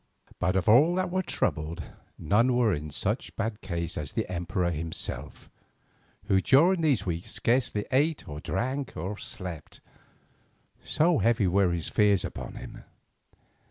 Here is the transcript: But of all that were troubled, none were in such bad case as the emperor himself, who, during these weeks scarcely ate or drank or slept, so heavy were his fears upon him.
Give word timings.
But 0.39 0.55
of 0.55 0.67
all 0.67 0.95
that 0.95 1.11
were 1.11 1.21
troubled, 1.21 1.83
none 2.17 2.55
were 2.57 2.73
in 2.73 2.89
such 2.89 3.35
bad 3.35 3.61
case 3.61 3.99
as 3.99 4.13
the 4.13 4.27
emperor 4.31 4.71
himself, 4.71 5.47
who, 6.27 6.41
during 6.41 6.81
these 6.81 7.05
weeks 7.05 7.29
scarcely 7.33 7.85
ate 7.91 8.27
or 8.27 8.39
drank 8.39 8.97
or 8.97 9.15
slept, 9.19 9.79
so 10.83 11.19
heavy 11.19 11.45
were 11.47 11.71
his 11.71 11.87
fears 11.87 12.25
upon 12.25 12.55
him. 12.55 12.83